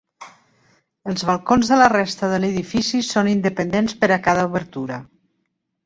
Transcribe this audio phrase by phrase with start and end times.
[1.11, 5.03] Els balcons de la resta de l'edifici són independents per a cada obertura.